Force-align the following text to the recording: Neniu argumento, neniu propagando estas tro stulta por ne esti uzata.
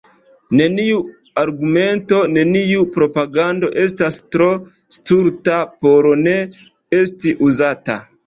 Neniu 0.59 1.01
argumento, 1.41 2.21
neniu 2.37 2.85
propagando 2.95 3.69
estas 3.83 4.17
tro 4.35 4.47
stulta 4.97 5.61
por 5.87 6.09
ne 6.23 6.37
esti 7.03 7.35
uzata. 7.51 7.99